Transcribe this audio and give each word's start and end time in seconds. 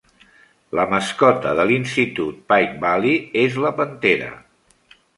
La 0.79 0.85
mascota 0.93 1.51
de 1.59 1.67
l'Institut 1.73 2.41
Pike 2.55 2.83
Valley 2.89 3.23
és 3.47 3.63
la 3.67 3.77
pantera. 3.83 4.35